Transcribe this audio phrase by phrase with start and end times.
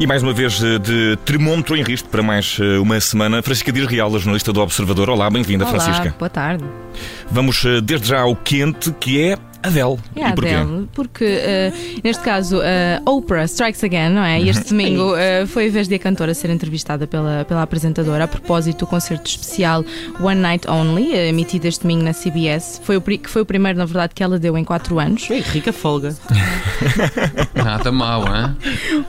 [0.00, 3.42] E mais uma vez eh, de termômetro em risco para mais eh, uma semana.
[3.42, 5.10] Francisca Dias Real, a jornalista do Observador.
[5.10, 6.14] Olá, bem-vinda, Olá, Francisca.
[6.16, 6.64] boa tarde.
[7.28, 9.98] Vamos eh, desde já ao quente, que é Adele.
[10.14, 10.28] É a?
[10.30, 14.40] Adele, porque uh, neste caso uh, Oprah Strikes Again, não é?
[14.40, 18.24] E este domingo uh, foi a vez de a cantora ser entrevistada pela, pela apresentadora
[18.24, 19.84] a propósito do concerto especial
[20.20, 22.80] One Night Only, emitido este domingo na CBS.
[22.84, 25.28] Foi o, que foi o primeiro, na verdade, que ela deu em 4 anos.
[25.30, 26.14] Ei, rica folga.
[27.54, 28.56] Nada mau, hein?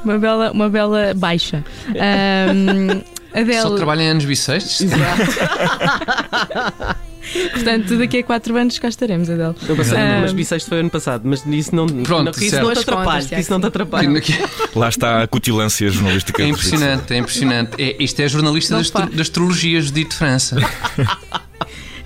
[0.03, 1.63] Uma bela, uma bela baixa.
[1.99, 3.01] Um,
[3.33, 4.87] Adele, Só trabalha em anos bissextos?
[7.53, 9.55] portanto, daqui a 4 anos cá estaremos, Adele.
[9.67, 10.19] Eu passei, Ah.
[10.21, 13.35] mas bissexto foi ano passado, mas isso não, Pronto, não, isso não te contas, que
[13.39, 14.17] isso não te atrapalhe.
[14.17, 14.33] Aqui-
[14.75, 16.41] Lá está a cutilância jornalística.
[16.41, 17.71] É impressionante, é impressionante.
[17.81, 20.57] É, isto é a jornalista Não das, das astrologias de Dito França.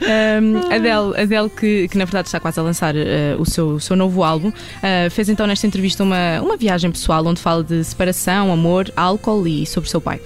[0.01, 2.99] Um, Adele, Adele que, que na verdade está quase a lançar uh,
[3.39, 7.25] o, seu, o seu novo álbum, uh, fez então nesta entrevista uma, uma viagem pessoal
[7.25, 10.19] onde fala de separação, amor, álcool e sobre o seu pai.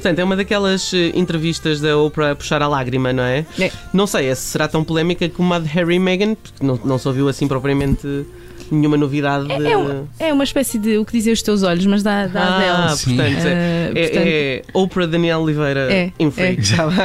[0.00, 3.44] Portanto, é uma daquelas eh, entrevistas da Oprah a puxar a lágrima, não é?
[3.58, 3.70] É.
[3.92, 6.96] Não sei se será tão polémica como a de Harry e Meghan, porque não, não
[6.96, 8.26] se ouviu assim propriamente
[8.70, 9.46] nenhuma novidade.
[9.46, 12.26] de- É, um- é uma espécie de o que dizem os teus olhos, mas da,
[12.26, 12.96] da Ah, Adele.
[12.98, 13.16] Sim.
[13.16, 16.44] portanto, é, Uh, é- portanto- é Oprah Daniel Oliveira É, em free.
[16.46, 16.50] é.
[16.52, 17.00] Está bem?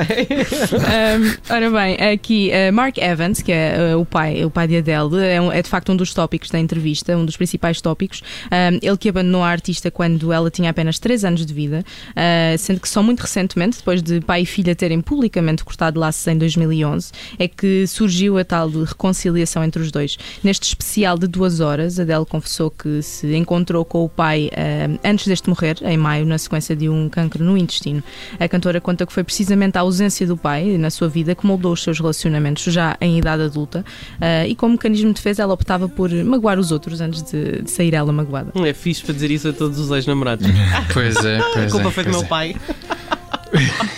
[0.74, 4.78] Um, ora bem, aqui uh, Mark Evans, que é uh, o pai, o pai de
[4.78, 8.22] Adele, é, um- é de facto um dos tópicos da entrevista, um dos principais tópicos.
[8.46, 12.58] Um, ele que abandonou a artista quando ela tinha apenas 3 anos de vida, uh,
[12.58, 16.38] sendo que só muito recentemente, depois de pai e filha terem publicamente cortado laços em
[16.38, 20.18] 2011, é que surgiu a tal de reconciliação entre os dois.
[20.44, 25.28] Neste especial de duas horas, Adele confessou que se encontrou com o pai uh, antes
[25.28, 28.04] deste morrer, em maio, na sequência de um cancro no intestino.
[28.40, 31.74] A cantora conta que foi precisamente a ausência do pai na sua vida que moldou
[31.74, 33.86] os seus relacionamentos já em idade adulta
[34.16, 37.72] uh, e como mecanismo de defesa ela optava por magoar os outros antes de, de
[37.72, 38.52] sair ela magoada.
[38.56, 40.46] É fixe para dizer isso a todos os ex-namorados.
[40.94, 41.92] Pois é, A pois culpa é.
[41.92, 42.26] foi do meu é.
[42.26, 42.56] pai.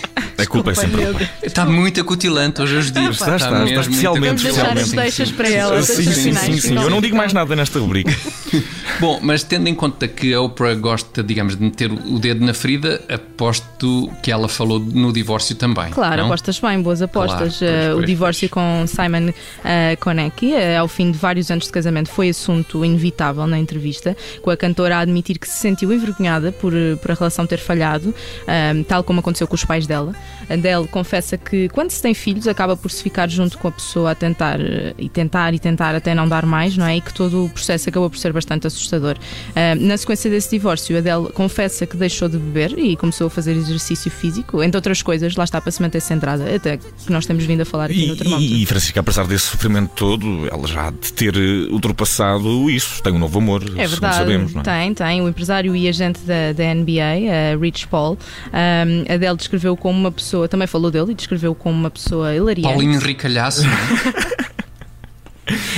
[0.38, 1.28] A culpa é sempre.
[1.42, 3.16] Está muito acutilante hoje os dias.
[3.16, 4.96] Está, está, está especialmente, Vamos deixar as especialmente.
[4.96, 5.82] deixas para ela.
[5.82, 6.74] Sim, sim, sim, sim.
[6.76, 8.14] Eu não digo mais nada nesta rubrica.
[9.00, 12.54] Bom, mas tendo em conta que a Oprah gosta, digamos, de meter o dedo na
[12.54, 15.90] ferida, aposto que ela falou no divórcio também.
[15.90, 16.26] Claro, não?
[16.26, 17.58] apostas bem, boas apostas.
[17.58, 19.34] Claro, pois, Uh, o pois, divórcio com Simon uh,
[20.00, 24.50] Konecki, uh, ao fim de vários anos de casamento, foi assunto inevitável na entrevista, com
[24.50, 28.14] a cantora a admitir que se sentiu envergonhada por, uh, por a relação ter falhado,
[28.74, 30.14] um, tal como aconteceu com os pais dela.
[30.48, 34.12] Adele confessa que quando se tem filhos acaba por se ficar junto com a pessoa
[34.12, 36.96] a tentar uh, e tentar e tentar até não dar mais, não é?
[36.96, 39.16] E que todo o processo acabou por ser bastante assustador.
[39.50, 43.52] Uh, na sequência desse divórcio, Adele confessa que deixou de beber e começou a fazer
[43.52, 47.44] exercício físico, entre outras coisas, lá está para se manter centrada, até que nós temos
[47.44, 48.54] vindo a falar aqui E, no termómetro.
[48.56, 53.02] e, e Francisca, apesar desse sofrimento todo, ela já de ter eh, ultrapassado isso.
[53.02, 54.64] Tem um novo amor, É verdade, sabemos, não é?
[54.64, 55.20] tem, tem.
[55.22, 58.18] O empresário e agente da, da NBA, Rich Paul,
[58.52, 62.68] um, Adele descreveu como uma pessoa, também falou dele e descreveu como uma pessoa hilariante.
[62.68, 63.62] Paulinho Ricalhaço.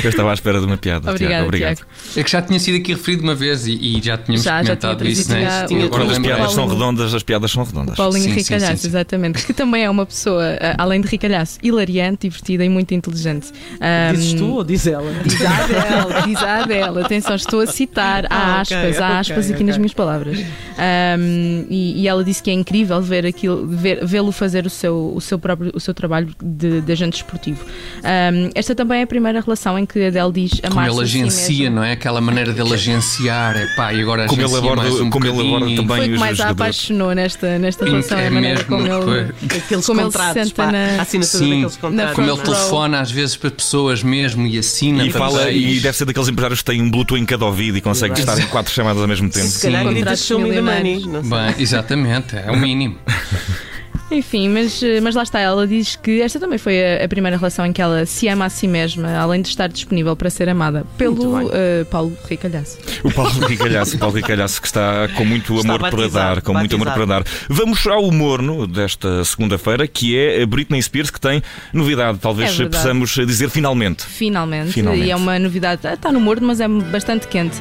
[0.02, 1.10] Eu estava à espera de uma piada.
[1.10, 1.76] Obrigada, Tiago, obrigado.
[1.76, 1.90] Tiago.
[2.16, 4.76] É que já tinha sido aqui referido uma vez e, e já tínhamos Já, já
[4.76, 5.42] comentado isso, né?
[5.42, 7.96] já Tinha- o- Agora as piadas são redondas, as piadas são redondas.
[7.96, 8.88] Paulinho Sim, Ricalhaço, sim, sim.
[8.88, 13.48] exatamente, que também é uma pessoa, uh, além de Ricalhaço, hilariante, divertida e muito inteligente.
[13.74, 15.10] Um, Dizes tu ou diz ela?
[15.24, 17.00] Diz a Adele, diz a Adele.
[17.04, 18.26] Atenção, estou a citar.
[18.30, 19.66] Há Ah, aspas, ok, há aspas aqui ok.
[19.66, 20.38] nas minhas palavras.
[20.38, 25.12] Um, e, e ela disse que é incrível ver aquilo, ver- vê-lo fazer o seu,
[25.14, 27.64] o seu próprio o seu trabalho de, de agente esportivo.
[27.98, 31.02] Um, esta também é a primeira relação em que a Adele diz Como amar-se ele
[31.04, 31.76] a si agencia, mesmo.
[31.76, 31.92] não é?
[31.92, 35.40] Aquela maneira dele agenciar, é pá, e agora Como ele aborda- mais um como ele
[35.40, 38.58] aborda também Foi o que mais a apaixonou nesta, nesta relação, é é a maneira
[38.58, 39.32] mesmo, como ele.
[39.56, 41.50] Aqueles Como ele se senta pá, na- a assinatura Sim.
[41.50, 42.14] daqueles contratos.
[42.14, 45.96] Como ele telefona às vezes para pessoas mesmo e assina E, para fala, e deve
[45.96, 48.30] ser daqueles empresários que têm um Bluetooth em cada ouvido e consegue Exato.
[48.32, 49.46] estar em quatro chamadas ao mesmo tempo.
[49.46, 49.90] Se calhar Sim.
[49.94, 51.02] grita show me the money.
[51.02, 51.52] Contratos não sei.
[51.52, 52.96] Bem, exatamente, é o mínimo.
[54.10, 57.36] Enfim, mas, eh, mas lá está, ela diz que esta também foi a, a primeira
[57.36, 60.48] relação em que ela se ama a si mesma, além de estar disponível para ser
[60.48, 61.50] amada pelo uh,
[61.90, 62.78] Paulo Ricalhaço.
[63.04, 66.42] O Paulo Ricalhaço, o Paulo Ricalhaço que está com muito Está amor para batizado, dar,
[66.42, 67.24] com muito amor para batizado.
[67.48, 67.54] dar.
[67.54, 71.40] Vamos ao morno desta segunda-feira, que é a Britney Spears, que tem
[71.72, 74.04] novidade, talvez É possamos dizer finalmente.
[74.04, 75.06] Finalmente, Finalmente.
[75.06, 77.56] e é uma novidade, está no morno, mas é bastante quente.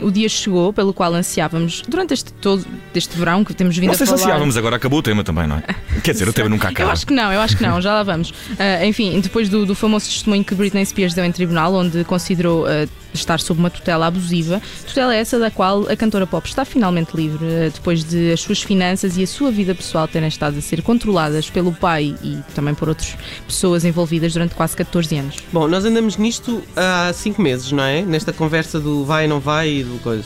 [0.00, 2.64] Um, o dia chegou, pelo qual ansiávamos durante este todo
[2.94, 4.22] este verão que temos vindo Não sei a se falar.
[4.24, 5.55] ansiávamos, agora acabou o tema também, não é?
[6.02, 6.92] Quer dizer, o tema nunca Eu acaba.
[6.92, 8.32] acho que não, eu acho que não, já lá vamos.
[8.58, 12.66] Ah, enfim, depois do, do famoso testemunho que Britney Spears deu em tribunal, onde considerou
[12.66, 17.16] ah, estar sob uma tutela abusiva, tutela essa da qual a cantora pop está finalmente
[17.16, 20.60] livre, ah, depois de as suas finanças e a sua vida pessoal terem estado a
[20.60, 23.16] ser controladas pelo pai e também por outras
[23.46, 25.36] pessoas envolvidas durante quase 14 anos.
[25.52, 28.02] Bom, nós andamos nisto há 5 meses, não é?
[28.02, 30.24] Nesta conversa do vai, não vai e do coisa.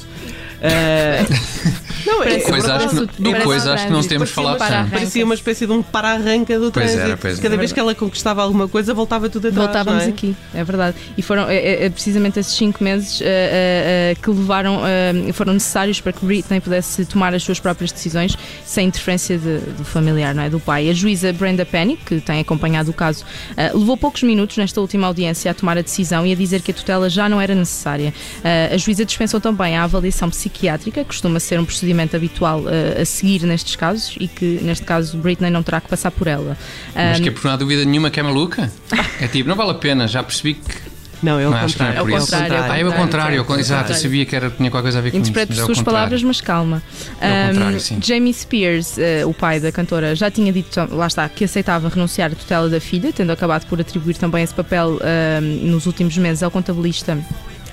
[0.62, 1.24] Eh,
[2.10, 4.58] não, é, Parece- Pois acho que, não- Parece pois acho que não temos Parecia falado
[4.58, 4.90] tanto.
[4.90, 7.00] Parecia uma espécie de um para-arranca do Pois trânsito.
[7.00, 7.56] era, pois Cada era.
[7.58, 9.64] vez que ela conquistava alguma coisa, voltava tudo atrás.
[9.66, 10.12] Voltávamos não é?
[10.12, 10.96] aqui, é verdade.
[11.16, 15.32] E foram é, é, é precisamente esses cinco meses é, é, é, que levaram, é,
[15.32, 19.84] foram necessários para que Britney pudesse tomar as suas próprias decisões sem interferência de- do
[19.84, 20.50] familiar, não é?
[20.50, 20.88] do pai.
[20.90, 23.24] A juíza Brenda Penny, que tem acompanhado o caso,
[23.56, 26.70] é, levou poucos minutos nesta última audiência a tomar a decisão e a dizer que
[26.70, 28.12] a tutela já não era necessária.
[28.42, 33.02] É, a juíza dispensou também a avaliação psiquiátrica, que costuma ser um procedimento habitual é,
[33.02, 36.56] a seguir nestes casos e que, neste caso, Britney não terá que passar por ela.
[36.94, 38.70] Mas que é por não há dúvida nenhuma que é maluca?
[39.20, 40.90] É tipo, não vale a pena, já percebi que.
[41.22, 42.10] Não, é o Não, acho que não é contrário.
[42.12, 42.34] por isso.
[42.34, 43.60] É o contrário, Ah, é o contrário, é contrário.
[43.60, 45.30] exato, eu sabia que era, tinha qualquer coisa a ver com isso.
[45.30, 45.98] Interprete mas é suas contrário.
[45.98, 46.82] palavras, mas calma.
[47.20, 47.98] É Um, contrário, sim.
[48.02, 52.32] Jamie Spears, eh, o pai da cantora, já tinha dito, lá está, que aceitava renunciar
[52.32, 54.98] à tutela da filha, tendo acabado por atribuir também esse papel
[55.42, 57.18] um, nos últimos meses ao contabilista.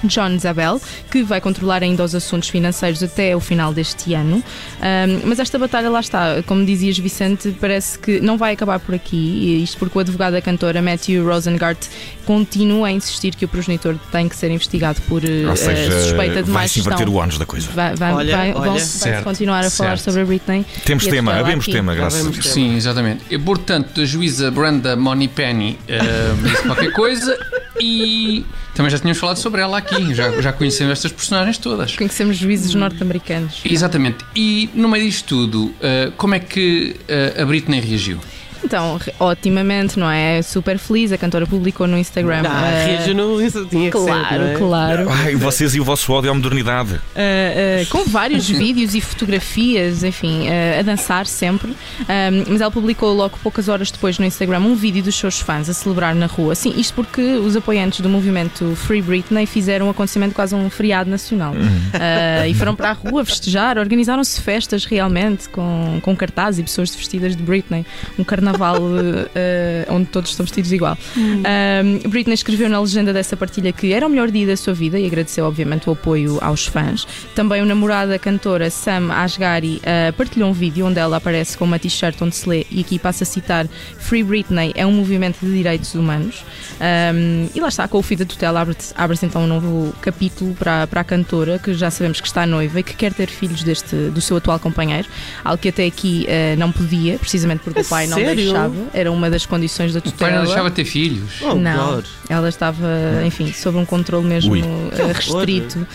[0.04, 4.38] John Isabel, que vai controlar ainda os assuntos financeiros até o final deste ano.
[4.38, 8.94] Um, mas esta batalha, lá está, como dizias, Vicente, parece que não vai acabar por
[8.96, 9.62] aqui.
[9.64, 11.78] Isto porque o advogado da cantora, Matthew Rosengart,
[12.26, 16.80] continua a insistir que o progenitor tem que ser investigado por seja, suspeita de vai-se
[16.80, 17.14] má inverter gestão.
[17.14, 17.70] o ónus da coisa.
[17.72, 18.54] Vai, vai, Olha, vai, olha.
[18.62, 20.04] vão- vai Certo, continuar a falar certo.
[20.04, 20.66] sobre a Britney.
[20.86, 21.72] Temos E tema, havemos aqui.
[21.72, 22.38] tema, graças a Deus.
[22.44, 22.54] tema.
[22.54, 23.24] Sim, exatamente.
[23.30, 27.38] E, portanto, a juíza Brenda Moneypenny uh, disse qualquer coisa
[27.80, 31.96] e também já tínhamos falado sobre ela aqui, já, já conhecemos estas personagens todas.
[31.96, 33.62] Conhecemos juízes norte-americanos.
[33.66, 34.26] Exatamente.
[34.36, 36.96] E no meio disto tudo, uh, como é que
[37.38, 38.20] uh, a Britney reagiu?
[38.68, 40.42] Então, otimamente, não é?
[40.42, 41.14] Super feliz.
[41.14, 42.44] A cantora publicou no Instagram.
[42.46, 44.54] Ah, reagiu no isso tinha que Claro, ser, não é?
[44.56, 45.10] claro.
[45.10, 46.96] Ai, vocês e o vosso ódio à modernidade.
[46.96, 51.74] Uh, uh, com vários vídeos e fotografias, enfim, uh, a dançar sempre.
[52.50, 55.74] Mas ela publicou logo poucas horas depois no Instagram um vídeo dos seus fãs a
[55.74, 56.56] celebrar na rua.
[56.56, 61.10] Sim, isto porque os apoiantes do movimento Free Britney fizeram um acontecimento quase um feriado
[61.10, 61.54] nacional.
[61.54, 66.94] Uh, e foram para a rua festejar, organizaram-se festas realmente com, com cartazes e pessoas
[66.94, 67.86] vestidas de Britney.
[68.18, 70.98] Um carnaval uh, uh, onde todos estão vestidos igual.
[71.16, 75.00] Um, Britney escreveu na legenda dessa partilha que era o melhor dia da sua vida
[75.00, 77.08] e agradeceu, obviamente, o apoio aos fãs.
[77.36, 81.66] Também o namorado da cantora Sam Asghari uh, partilhou um vídeo onde ela aparece com
[81.66, 83.68] uma t-shirt onde se lê, e aqui passa a citar:
[84.00, 86.44] Free Britney é um movimento de direitos humanos.
[86.80, 90.54] Um, e lá está, com o fim da tutela, abre-se abre então um novo capítulo
[90.54, 93.64] para, para a cantora, que já sabemos que está noiva e que quer ter filhos
[93.64, 95.08] deste, do seu atual companheiro,
[95.44, 98.47] algo que até aqui uh, não podia, precisamente porque A o pai não sério?
[98.54, 100.32] Deixava, era uma das condições da O pai tutela.
[100.38, 101.42] não deixava ter filhos.
[101.42, 102.06] Oh, não, God.
[102.30, 102.88] ela estava,
[103.26, 104.62] enfim, sob um controle mesmo Ui.
[104.62, 105.86] eh, restrito.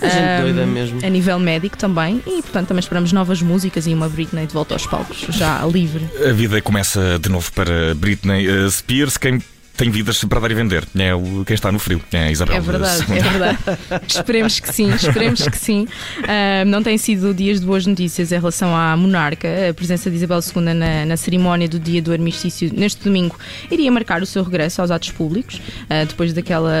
[0.00, 1.04] A gente Ahm, doida mesmo.
[1.04, 4.74] A nível médico também, e portanto também esperamos novas músicas e uma Britney de volta
[4.74, 6.08] aos palcos, já livre.
[6.24, 9.16] A vida começa de novo para Britney eh, Spears.
[9.16, 9.42] Quem
[9.78, 12.02] tem vidas para dar e vender é o, quem está no frio.
[12.12, 12.56] É Isabel.
[12.56, 13.58] É verdade, é verdade.
[14.08, 15.86] esperemos que sim, esperemos que sim.
[16.26, 19.48] Ah, não têm sido dias de boas notícias em relação à monarca.
[19.70, 23.38] A presença de Isabel II na, na cerimónia do dia do armistício neste domingo
[23.70, 26.72] iria marcar o seu regresso aos atos públicos, ah, depois daquela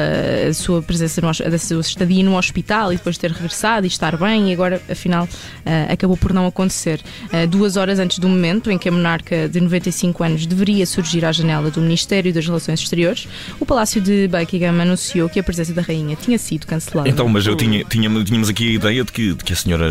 [0.52, 4.16] sua presença, no, da sua estadia no hospital e depois de ter regressado e estar
[4.16, 5.28] bem, e agora, afinal,
[5.64, 7.00] ah, acabou por não acontecer.
[7.32, 11.24] Ah, duas horas antes do momento em que a monarca de 95 anos deveria surgir
[11.24, 13.28] à janela do Ministério das Relações Exteriores,
[13.60, 17.08] o Palácio de Buckingham anunciou que a presença da rainha tinha sido cancelada.
[17.08, 19.86] Então, mas eu tinha, tinha- tínhamos aqui a ideia de que, de que a senhora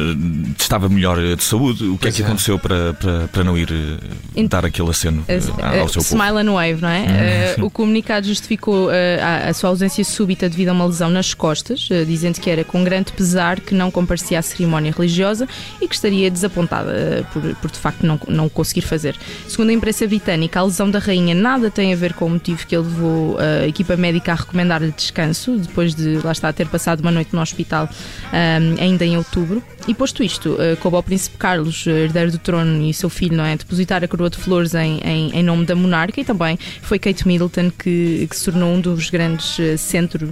[0.57, 1.85] estava melhor de saúde.
[1.85, 2.25] O que Pois é que é.
[2.25, 4.07] aconteceu para, para, para não ir eh,
[4.41, 6.15] Ent- dar aquele aceno eh, Uh, ao seu povo?
[6.15, 7.55] Smile and Wave, não é?
[7.57, 11.33] Uh, o comunicado justificou uh, a, a sua ausência súbita devido a uma lesão nas
[11.33, 15.47] costas, uh, dizendo que era com grande pesar que não comparecia à cerimónia religiosa
[15.81, 19.15] e que estaria desapontada uh, por, por de facto não, não o conseguir fazer.
[19.47, 22.65] Segundo a imprensa britânica, a lesão da rainha nada tem a ver com o motivo
[22.65, 27.01] que, ele, levou a equipa médica a recomendar-lhe descanso, depois de, lá está, ter passado
[27.01, 27.89] uma noite no hospital
[28.33, 29.61] um, ainda em outubro.
[29.87, 33.45] E posto isto, uh, coube ao príncipe Carlos, herdeiro do trono, e seu filho, não
[33.45, 36.99] é, depositar a coroa de flores em, em, em nome da monarca e também foi
[36.99, 40.29] Kate Middleton que, que se tornou um dos grandes uh, centros,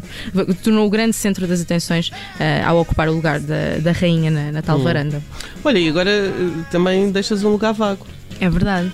[0.63, 4.51] tornou o grande centro das atenções uh, ao ocupar o lugar da, da rainha na,
[4.51, 4.83] na tal Hum.
[4.83, 5.21] varanda.
[5.63, 6.31] Olha, e agora eh,
[6.69, 8.05] também deixas um lugar vago.
[8.39, 8.91] É verdade.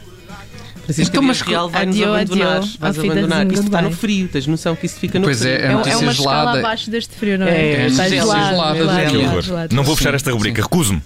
[0.86, 2.58] Francisca Então, mas Real vai-nos adieu, abandonar.
[2.58, 3.54] adieu, Vais auf Wiedersehen, abandonar.
[3.54, 5.52] Isto está no frio, tens noção que isso fica no Pois frio.
[5.52, 6.60] é, é É, um- é notícia uma escala gelada.
[6.60, 7.72] abaixo deste frio, não é?
[7.74, 9.42] É, notícia gelado, gelada, Que gelado, horror.
[9.42, 9.76] gelado.
[9.76, 11.02] Não vou fechar esta rubrica, recuso-me.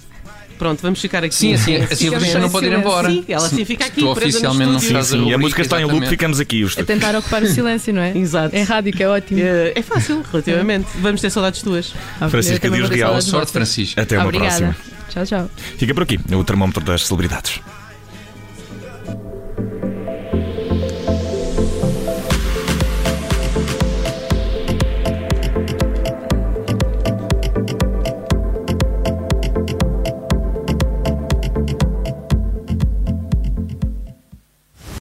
[0.58, 1.36] Pronto, vamos ficar aqui.
[1.36, 3.10] Sim, assim, assim a Virgínia não pode ir embora.
[3.10, 6.08] Sim, ela assim fica aqui, Tu oficialmente não Sim, a rubrica, música está em loop,
[6.08, 6.64] ficamos aqui.
[6.64, 6.78] Os...
[6.78, 8.16] A tentar ocupar o silêncio, não é?
[8.18, 8.56] Exato.
[8.56, 9.42] É rádio, que é ótimo.
[9.42, 10.88] É, é fácil, relativamente.
[11.02, 11.94] Vamos ter saudades tuas.
[12.30, 13.22] Francisca Eu também Dias Real.
[13.22, 13.52] Sorte.
[13.52, 14.00] Francisco.
[14.00, 14.48] Até uma Obrigada.
[14.74, 14.76] próxima.
[15.10, 15.50] Tchau, tchau.
[15.78, 17.60] Fica por aqui o termómetro das celebridades.